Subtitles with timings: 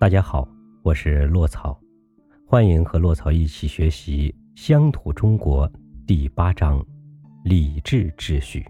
[0.00, 0.48] 大家好，
[0.82, 1.78] 我是洛草，
[2.46, 5.68] 欢迎和洛草一起学习《乡土中国》
[6.06, 6.82] 第八章
[7.44, 8.64] “礼智秩序”。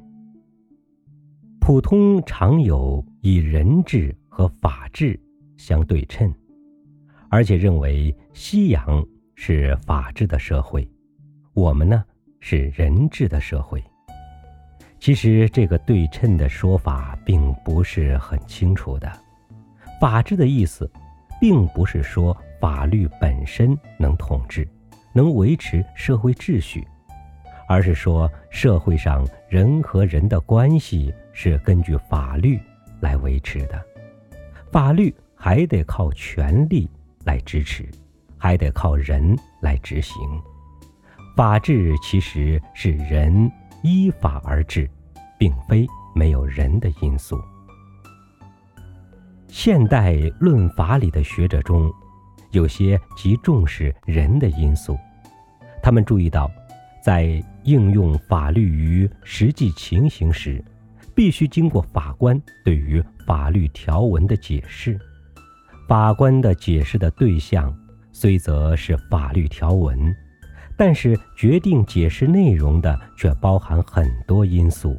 [1.63, 5.17] 普通常有以人治和法治
[5.57, 6.35] 相对称，
[7.29, 9.01] 而且认为西洋
[9.37, 10.85] 是法治的社会，
[11.55, 12.05] 我们呢
[12.41, 13.81] 是人治的社会。
[14.99, 19.09] 其实这个对称的说法并不是很清楚的。
[20.01, 20.91] 法治的意思。
[21.41, 24.69] 并不是说法律本身能统治、
[25.13, 26.87] 能维持社会秩序，
[27.67, 32.61] 而是说社会上人和人的关系是根据法律
[33.01, 33.83] 来维持的。
[34.71, 36.89] 法律还得靠权力
[37.25, 37.89] 来支持，
[38.37, 40.17] 还得靠人来执行。
[41.35, 43.51] 法治其实是人
[43.83, 44.89] 依法而治，
[45.39, 47.41] 并非没有人的因素。
[49.53, 51.93] 现代论法理的学者中，
[52.53, 54.97] 有些极重视人的因素。
[55.83, 56.49] 他们注意到，
[57.05, 60.65] 在应用法律于实际情形时，
[61.17, 64.99] 必须经过法官对于法律条文的解释。
[65.89, 67.77] 法官的解释的对象
[68.13, 70.15] 虽则是法律条文，
[70.77, 74.97] 但是决定解释内容的却包含很多因素，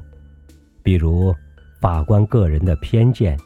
[0.83, 1.33] 比如
[1.79, 3.39] 法官个人的偏见。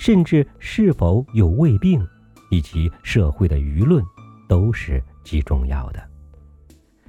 [0.00, 2.02] 甚至是否有胃病，
[2.50, 4.02] 以及社会的舆论，
[4.48, 6.02] 都是极重要的。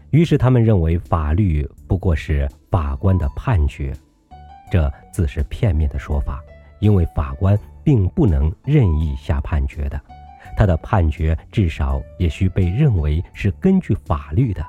[0.09, 3.93] 于是他们认为法律不过是法官的判决，
[4.69, 6.41] 这自是片面的说法，
[6.81, 9.97] 因为法官并不能任意下判决的，
[10.57, 14.61] 他的判决至少也需被认为是根据法律的。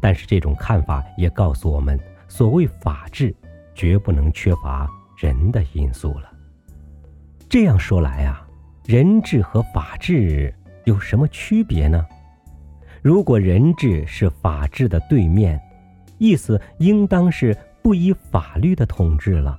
[0.00, 3.34] 但是这种看法也告诉我们，所谓法治，
[3.74, 6.37] 绝不能缺乏人的因素了。
[7.48, 8.46] 这样说来啊，
[8.84, 10.54] 人治和法治
[10.84, 12.04] 有什么区别呢？
[13.00, 15.58] 如果人治是法治的对面，
[16.18, 19.58] 意思应当是不依法律的统治了。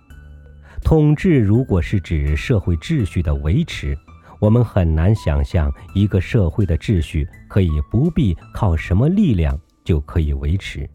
[0.83, 3.97] 统治如果是指社会秩序的维持，
[4.39, 10.88] 我们很难想象一个社会的秩序可以不必靠什么力量就可以维持。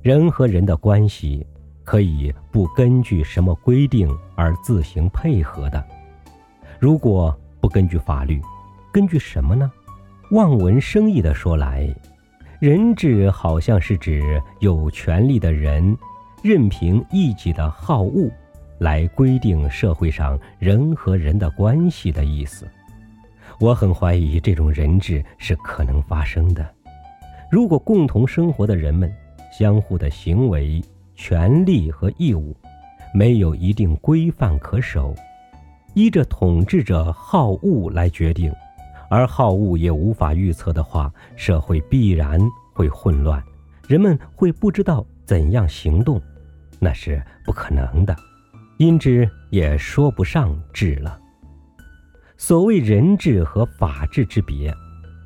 [0.00, 1.44] 人和人的关系。
[1.88, 5.82] 可以不根据什么规定而自行配合的。
[6.78, 8.42] 如果不根据法律，
[8.92, 9.72] 根据什么呢？
[10.32, 11.88] 望文生义的说来，
[12.60, 15.96] 人治好像是指有权利的人
[16.42, 18.30] 任凭一己的好恶
[18.80, 22.68] 来规定社会上人和人的关系的意思。
[23.58, 26.68] 我很怀疑这种人治是可能发生的。
[27.50, 29.10] 如果共同生活的人们
[29.50, 30.82] 相互的行为，
[31.18, 32.56] 权利和义务
[33.12, 35.12] 没有一定规范可守，
[35.92, 38.52] 依着统治者好恶来决定，
[39.10, 42.40] 而好恶也无法预测的话，社会必然
[42.72, 43.42] 会混乱，
[43.88, 46.22] 人们会不知道怎样行动，
[46.78, 48.16] 那是不可能的，
[48.76, 51.20] 因之也说不上治了。
[52.36, 54.72] 所谓人治和法治之别，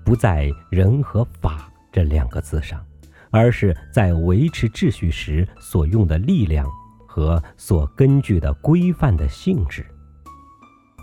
[0.07, 2.83] 不在人和法这两个字上。
[3.32, 6.69] 而是在维持秩序时所用的力量
[7.06, 9.84] 和所根据的规范的性质。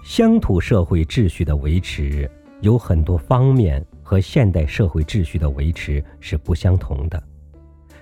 [0.06, 2.30] 乡土社会秩序的维持
[2.62, 7.22] 有很多方面和现代社会秩序的维持是不相同的，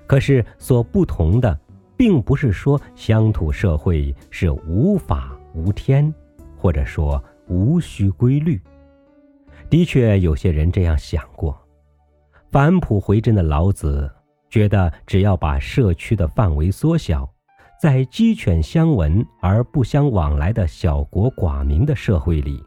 [0.05, 1.59] 可是所不同的，
[1.95, 6.13] 并不是说乡土社会是无法无天，
[6.55, 8.61] 或者说无需规律。
[9.69, 11.57] 的确，有些人这样想过。
[12.51, 14.09] 返璞回真的老子。
[14.49, 17.29] 觉得只要把社区的范围缩小，
[17.81, 22.63] 在鸡犬相闻而不相往来的小国寡民的社会里，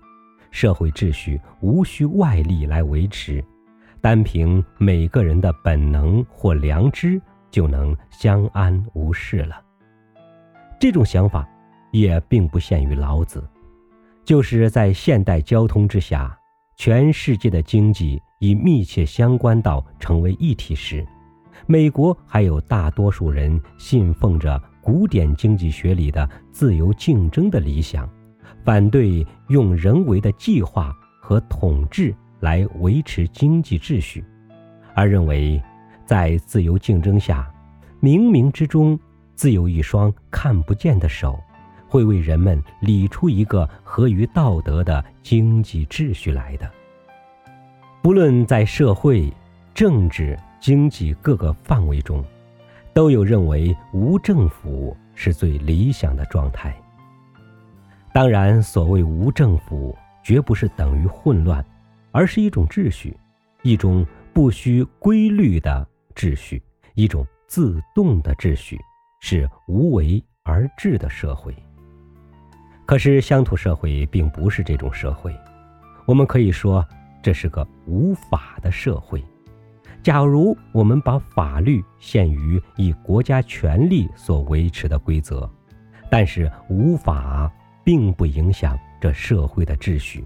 [0.51, 3.45] 社会秩序无需外力来维持，
[4.01, 7.21] 单凭每个人的本能或良知
[7.51, 9.61] 就能相安无事了。
[10.79, 11.49] 这种想法
[11.93, 13.43] 也并不限于老子，
[14.25, 16.39] 就是在现代交通之下，
[16.77, 21.07] 全世界的经济已密切相关到成为一体时。
[21.71, 28.11] 美国还有大多数人信奉着古典经济学里的自由竞争的理想，
[28.65, 34.25] 反对用人为的计划和统治来维持经济秩序，
[34.95, 35.63] 而认为
[36.05, 37.49] 在自由竞争下，
[38.03, 38.99] 冥冥之中
[39.37, 41.39] 自有一双看不见的手，
[41.87, 46.69] 会为人们理出一个合于道德的经济秩序来的。
[48.03, 49.33] 不论在社会、
[49.73, 50.37] 政治。
[50.61, 52.23] 经济各个范围中，
[52.93, 56.77] 都有认为无政府是最理想的状态。
[58.13, 61.65] 当然，所谓无政府，绝不是等于混乱，
[62.13, 63.17] 而是一种秩序，
[63.63, 66.63] 一种不需规律的秩序，
[66.95, 68.79] 一种自动的秩序，
[69.21, 71.55] 是无为而治的社会。
[72.85, 75.35] 可是乡土社会并不是这种社会，
[76.07, 76.85] 我们可以说
[77.23, 79.25] 这是个无法的社会。
[80.03, 85.49] 假如我们把法律限于以国家权力所维持的规则，
[86.11, 87.51] 但是无法
[87.85, 90.25] 并不影响这社会的秩序，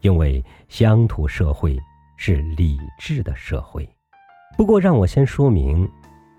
[0.00, 1.76] 因为乡土社会
[2.16, 3.88] 是理智的社会。
[4.56, 5.88] 不过，让我先说明，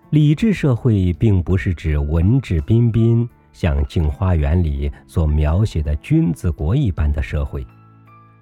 [0.09, 7.65] 理智社会并不是指文质彬彬，像《镜花缘》里所描写的君子国一般的社会。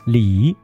[0.05, 0.55] 礼，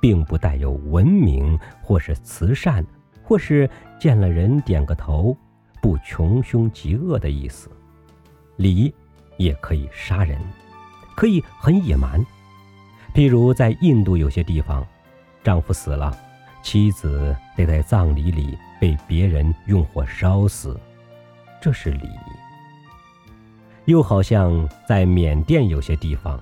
[0.00, 2.84] 并不带有文明或是慈善。
[3.24, 3.68] 或是
[3.98, 5.36] 见了人点个头，
[5.80, 7.68] 不穷凶极恶的意思。
[8.56, 8.94] 礼
[9.36, 10.38] 也可以杀人，
[11.16, 12.24] 可以很野蛮。
[13.14, 14.86] 譬如在印度有些地方，
[15.42, 16.16] 丈夫死了，
[16.62, 20.78] 妻子得在葬礼里被别人用火烧死，
[21.60, 22.08] 这是礼。
[23.86, 26.40] 又好像在缅甸有些地方，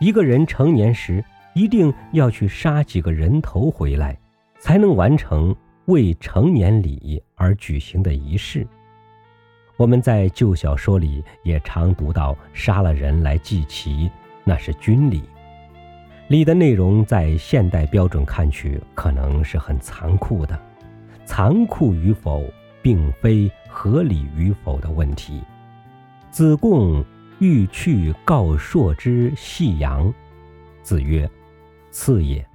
[0.00, 1.24] 一个人成年时
[1.54, 4.18] 一定要去杀几个人头回来，
[4.58, 5.54] 才能完成。
[5.90, 8.64] 未成年礼而举行的仪式，
[9.76, 14.08] 我们在旧小说里也常读到杀了人来祭旗，
[14.44, 15.24] 那是军礼。
[16.28, 20.56] 礼的内容在现代标准看去可能是很残酷的，
[21.24, 22.44] 残酷与否
[22.80, 25.42] 并非合理与否的问题。
[26.30, 27.04] 子贡
[27.40, 30.14] 欲去告朔之细阳，
[30.82, 31.28] 子曰
[31.90, 32.46] ：“次也，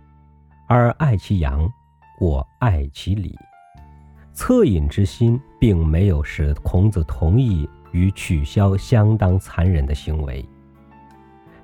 [0.68, 1.70] 而爱其阳。”
[2.19, 3.38] 我爱其礼，
[4.33, 10.44] 恻隐之心并没有使孔子同意与取消相当残忍的行为。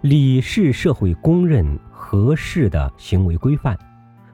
[0.02, 3.78] 礼是社会公认合适的行为规范，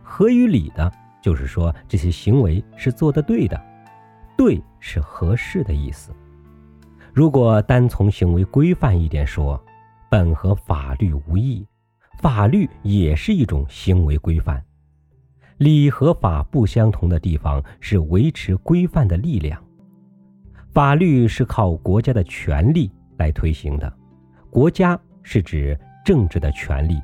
[0.02, 0.92] 合于礼的，
[1.22, 3.62] 就是说这些行为是做的对的，
[4.36, 6.12] 对是合适的意思。
[7.14, 9.64] 如果单从行为规范一点说，
[10.10, 11.68] 本和法律无异，
[12.20, 14.64] 法律也是一种行为规范。
[15.58, 19.60] 礼和法不相同的地方是维持规范的力量。
[20.72, 23.92] 法律是靠国家的权力来推行的，
[24.52, 27.02] 国家是指政治的权力。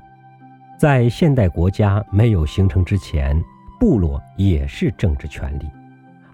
[0.77, 3.41] 在现代国家没有形成之前，
[3.79, 5.67] 部落也是政治权力，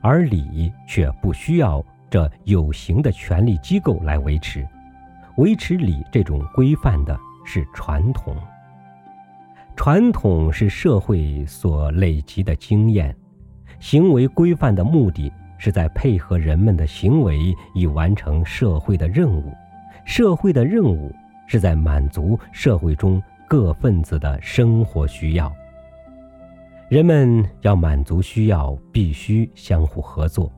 [0.02, 4.68] 而礼却不需要这有形的权力机构来维持。
[5.38, 8.36] 维持礼这种规范的是传统。
[9.80, 13.16] 传统是社会所累积的经验，
[13.80, 19.54] 行为规范的目的是在配合人们的行为以完成社会的任务，
[20.04, 21.16] 社会的任务
[21.48, 25.50] 是在满足社会中各分子的生活需要。
[26.90, 30.52] 人们要满足需要，必须相互合作，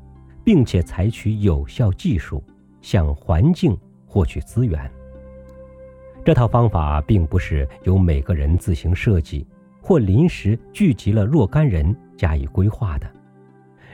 [0.44, 2.44] 并且采取有效技术
[2.81, 3.77] 向环境
[4.07, 4.91] 获取资源。
[6.23, 9.45] 这套方法并不是由每个人自行设计，
[9.81, 13.09] 或临时聚集了若干人加以规划的。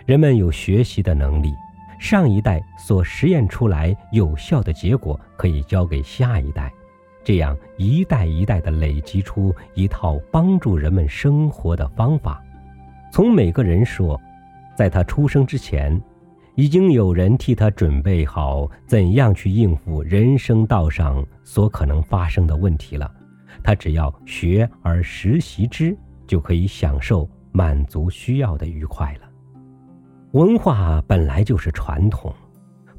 [0.06, 1.54] 人们有学习的能力，
[2.00, 6.70] 上一代所实验出来有效的结果可以交给下一代，
[7.24, 12.44] 这样一代一代地累积出一套帮助人们生活的方法。
[13.10, 14.20] 从每个人说，
[14.76, 16.00] 在他出生之前。
[16.58, 23.12] 已经有人替他准备好怎样去应付人生道上所可能发生的问题了，
[23.64, 25.96] 他只要学而实习之，
[26.26, 29.30] 就可以享受满足需要的愉快了。
[30.32, 32.34] 文化本来就是传统，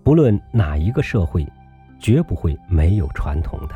[0.05, 1.45] 不论哪一个社会，
[1.99, 3.75] 绝不会没有传统的。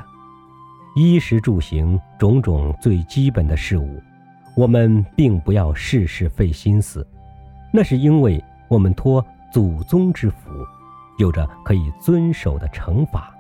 [0.94, 4.00] 衣食住行种种最基本的事物，
[4.56, 7.04] 我们并不要事事费心思，
[7.72, 9.26] 那是因为我们托。
[9.52, 10.50] 祖宗之福，
[11.18, 13.32] 有着可以遵守的惩罚，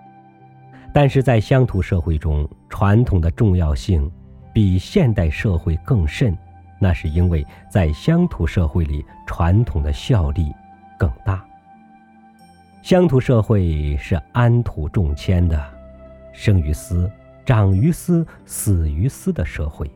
[0.92, 4.10] 但是在乡土社会中，传统的重要性
[4.52, 6.36] 比现代社会更甚。
[6.78, 10.52] 那是因为在乡土社会里，传统的效力
[10.98, 11.42] 更大。
[12.82, 15.64] 乡土社会是安土重迁的，
[16.32, 17.10] 生于斯，
[17.46, 19.90] 长于斯，死于斯的社会，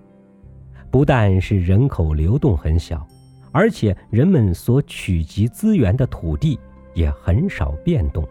[0.90, 3.06] 不但是人口流动很小。
[3.52, 6.58] 而且人们所取集资源的土地
[6.94, 8.26] 也很少变动，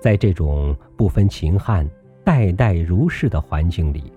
[0.00, 1.88] 在这种不分秦汉、
[2.24, 4.12] 代代如是的环境里，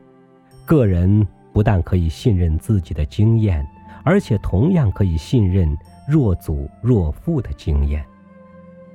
[0.65, 3.65] 个人不但可以信任自己的经验，
[4.03, 8.05] 而且同样可以信任若祖若父的经验。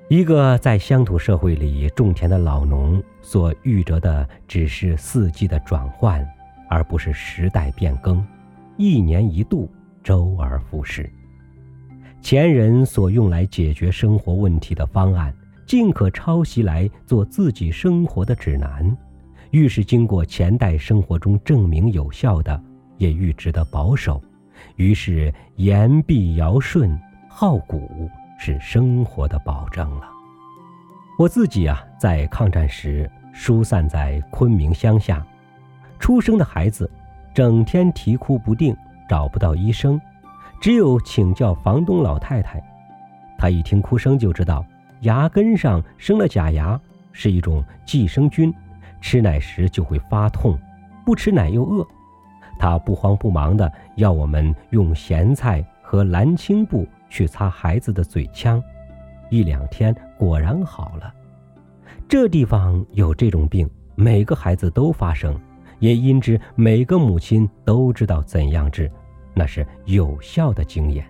[0.09, 6.25] 一个在乡土社会里种田的老农所遇着的只是四季的转换，
[6.68, 8.25] 而不是时代变更，
[8.76, 9.68] 一年一度，
[10.06, 11.10] 周而复始。
[12.22, 15.34] 前人所用来解决生活问题的方案，
[15.66, 18.96] 尽可抄袭来做自己生活的指南。
[19.50, 22.62] 愈是经过前代生活中证明有效的，
[22.98, 24.22] 也愈值得保守。
[24.76, 26.96] 于是言必尧舜，
[27.28, 28.08] 好古
[28.38, 30.08] 是生活的保证了。
[31.18, 35.26] 我自己啊，在抗战时疏散在昆明乡下，
[35.98, 36.88] 出生的孩子
[37.34, 38.76] 整天啼哭不定，
[39.08, 40.00] 找不到医生。
[40.60, 42.62] 只有请教房东老太太，
[43.38, 44.64] 她一听哭声就知道
[45.00, 46.80] 牙根上生了假牙，
[47.12, 48.52] 是一种寄生菌，
[49.00, 50.58] 吃奶时就会发痛，
[51.04, 51.86] 不吃奶又饿。
[52.58, 58.62] 她不慌不忙地要我们用咸菜和蓝青布去擦孩子的嘴腔，
[59.28, 61.12] 一两天果然好了。
[62.08, 65.38] 这地方有这种病，每个孩子都发生，
[65.78, 68.90] 也因之每个母亲都知道怎样治。
[69.35, 71.06] 那是有效的经验，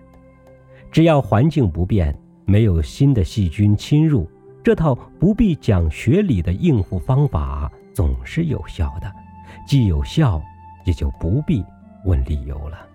[0.91, 2.13] 只要环境不变，
[2.45, 4.29] 没有新的细菌侵入，
[4.61, 9.09] 这套不必讲学理的应付方法总是有效的。
[9.65, 10.41] 既有效，
[10.83, 11.63] 也就不必
[12.03, 12.85] 问理由了。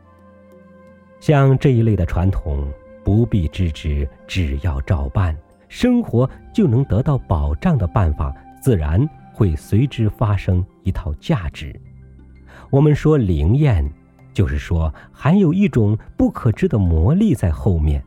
[1.18, 2.70] 像这一类的传统，
[3.02, 5.34] 不必制止，只要照办，
[5.68, 11.74] 生活就能得到保障的办法，自然会随之发生一套价值。
[12.70, 13.90] 我们说灵验。
[14.34, 18.02] 就是说，含有一种不可知的魔力在后面，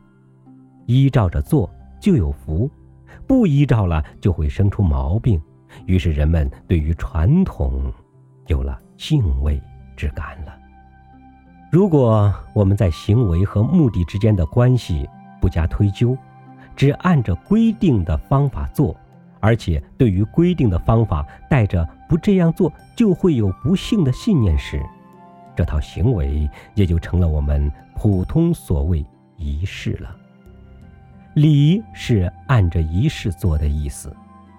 [0.86, 2.68] 依照着做就有福，
[3.28, 5.40] 不依照了就会生出毛病。
[5.84, 7.92] 于是人们对于传统
[8.48, 9.62] 有了敬畏
[9.94, 10.52] 之感了。
[11.70, 15.08] 如果我们在行为和目的之间的关系
[15.40, 16.18] 不加推究，
[16.74, 18.96] 只按着规定的方法做，
[19.46, 24.84] 而且对于规定的方法带着不这样做就会有不幸的信念时，
[25.54, 30.16] 这套行为也就成了我们普通所谓仪式了。
[31.34, 34.12] 礼是按着仪式做的意思，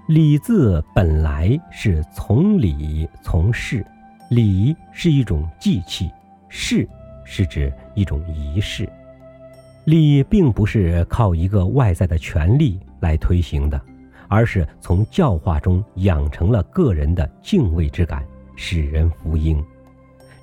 [0.08, 3.86] 礼字本来是从礼从事，
[4.29, 6.10] 礼是一种祭器，
[6.48, 6.88] 事
[7.25, 8.88] 是指一种仪式。
[9.84, 13.82] 礼并不是靠一个外在的权力来推行的，
[14.27, 19.63] 而是从教化中养成了个人的敬畏之感，使人服膺。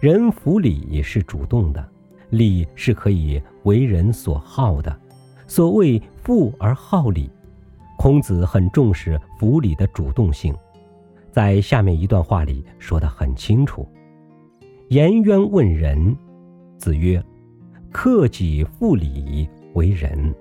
[0.01, 1.89] 人服礼是主动的，
[2.31, 5.01] 礼是可以为人所好的。
[5.47, 7.31] 所谓富而好礼，
[7.99, 10.55] 孔子很重视服礼的主动性，
[11.31, 13.87] 在下面一段话里说得很清楚。
[14.89, 16.17] 颜渊问仁，
[16.79, 17.23] 子曰
[17.91, 20.35] ：“克己复礼为仁。”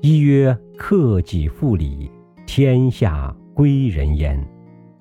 [0.00, 2.10] 一曰：“克己复礼，
[2.46, 4.42] 天下归仁焉。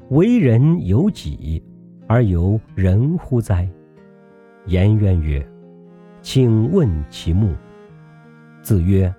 [0.09, 1.63] 为人由己。”
[2.07, 3.67] 而由人乎哉？
[4.67, 5.43] 颜渊曰
[6.21, 7.51] ：“请问其目。”
[8.61, 9.11] 子曰：“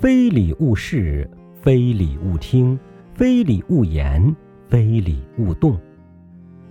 [0.00, 1.30] 非礼勿视，
[1.62, 2.76] 非礼勿听，
[3.14, 4.34] 非礼勿言，
[4.68, 5.78] 非礼勿动。”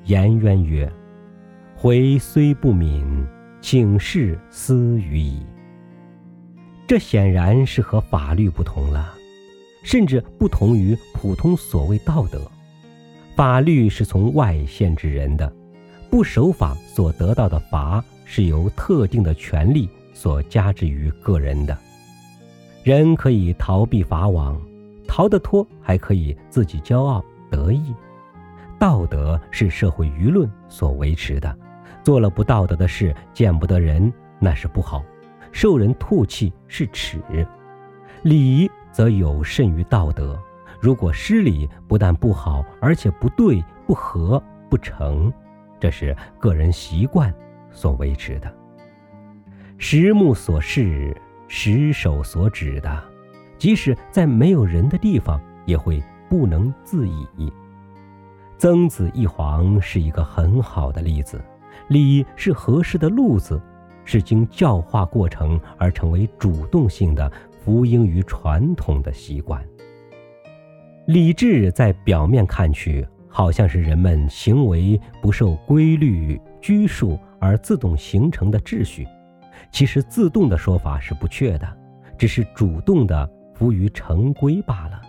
[0.03, 0.91] 颜渊曰
[1.73, 3.25] ：“回虽不敏，
[3.61, 5.45] 请示思语矣。”
[6.85, 9.14] 这显然是和法律不同了，
[9.85, 12.41] 甚至不同于普通所谓道德。
[13.35, 15.49] 法律是从外限制人的，
[16.09, 21.77] 不守法所得到的罚是由特定的权利所加之于个人的。
[22.83, 24.59] 人可以逃避法网，
[25.07, 27.93] 逃得脱还可以自己骄傲得意。
[28.79, 31.55] 道德是社会舆论所维持的，
[32.03, 35.01] 做了不道德的事，见不得人，那是不好；
[35.51, 37.19] 受人唾弃是耻。
[38.23, 40.39] 礼则有甚于道德。
[40.79, 45.29] 如果失礼，不但不好，而且不对、不合、不成，
[45.81, 47.33] 这是个人习惯
[47.71, 48.49] 所维持的。
[49.77, 51.13] 十目所视，
[51.49, 53.03] 十手所指的，
[53.57, 57.51] 即使在没有人的地方，也会不能自已。
[58.57, 61.43] 曾子一黄是一个很好的例子。
[61.89, 63.61] 礼是合适的路子，
[64.05, 67.29] 是经教化过程而成为主动性的，
[67.65, 69.59] 服膺于传统的习惯。
[71.07, 79.07] 理智在表面看去，好像是人们行为不受规律拘束而自动形成的秩序。
[79.71, 81.67] 其实，自动的说法是不确的，
[82.19, 85.01] 只是主动的服于成规罢了。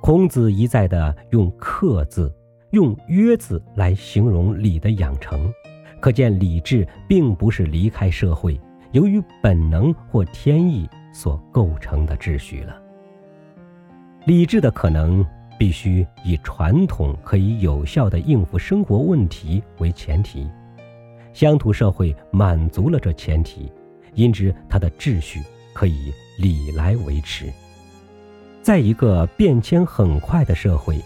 [0.00, 2.32] 孔子一再的用“克”字、
[2.70, 5.52] 用“约”字来形容礼的养成，
[6.00, 8.60] 可见理智并不是离开社会，
[8.92, 12.76] 由于本能或天意所构成的秩序了。
[14.26, 15.24] 理智的可能
[15.58, 20.46] 必须以传统可以有效地应付生活问题为前提。
[21.32, 23.72] 乡土社会满足了这前提，
[24.12, 25.42] 因之它的秩序
[25.72, 27.50] 可以礼来维持。
[28.60, 31.00] 在一个变迁很快的社会，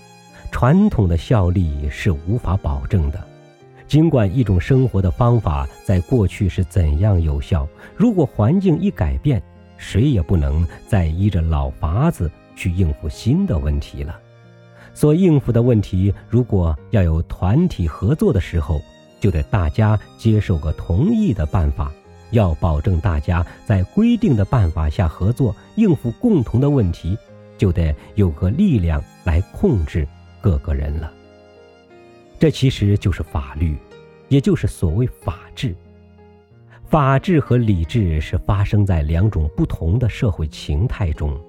[0.50, 3.23] 传统的效力是无法保证的。
[3.87, 9.43] 尽管一种生活的方法在过去是怎样有效，如果环境一改变，
[9.80, 14.20] 谁也不能再依着老法子去应付新的问题了。
[14.92, 18.80] 所应付的问题，如果要有团体合作的时候，
[19.18, 21.90] 就得大家接受个同意的办法。
[22.32, 27.18] 要保证大家在规定的办法下合作，应付共同的问题，
[27.58, 30.06] 就得有个力量来控制
[30.40, 31.12] 各个人了。
[32.38, 33.76] 这其实就是法律，
[34.28, 35.75] 也就是所谓法治。
[36.90, 41.40] 法治和理智是发生在两种不同的社会形态中。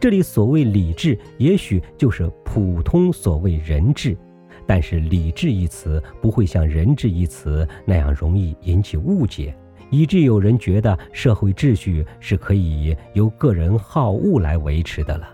[0.00, 4.18] 这里所谓理智，也许就是普通所谓人治，
[4.66, 9.54] 但是理智一词不会像人治一词那样容易引起误解，
[9.88, 15.28] 以致有人觉得社会秩序是可以由个人好恶来维持的了。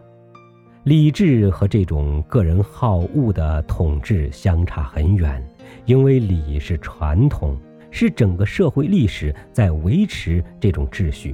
[0.82, 5.42] 理智和这种个人好恶的统治相差很远，
[5.86, 7.58] 因为礼是传统，
[7.94, 11.32] 是整个社会历史在维持这种秩序。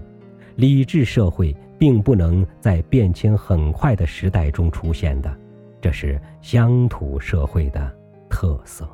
[0.57, 5.35] 理智社会并不能在变迁很快的时代中出现的，
[5.81, 7.91] 这是乡土社会的
[8.29, 8.87] 特色。